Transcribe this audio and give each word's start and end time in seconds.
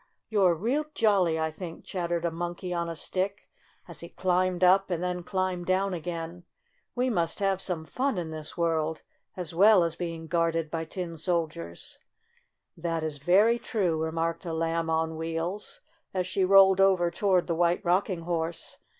Y 0.31 0.35
ou 0.39 0.47
'r 0.47 0.55
e 0.57 0.59
real 0.59 0.85
jolly, 0.95 1.39
I 1.39 1.51
think," 1.51 1.85
chattered 1.85 2.25
a 2.25 2.31
Monkey 2.31 2.73
on 2.73 2.89
a 2.89 2.95
Stick, 2.95 3.51
as 3.87 3.99
he 3.99 4.09
climbed 4.09 4.63
up 4.63 4.89
and 4.89 5.03
then 5.03 5.21
climbed 5.21 5.67
down 5.67 5.93
again. 5.93 6.43
"We 6.95 7.11
must 7.11 7.37
have 7.37 7.61
some 7.61 7.85
fun 7.85 8.17
in 8.17 8.31
this 8.31 8.57
world, 8.57 9.03
as 9.37 9.53
well 9.53 9.83
as 9.83 9.95
being 9.95 10.25
guarded 10.25 10.71
by 10.71 10.85
Tin 10.85 11.19
Soldiers." 11.19 11.99
"That 12.75 13.03
is 13.03 13.19
very 13.19 13.59
true," 13.59 14.01
remarked 14.03 14.43
a 14.43 14.53
Lamb 14.53 14.89
on 14.89 15.17
Wheels, 15.17 15.81
as 16.15 16.25
she 16.25 16.43
rolled 16.45 16.81
over 16.81 17.11
toward 17.11 17.45
the 17.45 17.53
White 17.53 17.85
Rocking 17.85 18.21
Horse. 18.21 18.79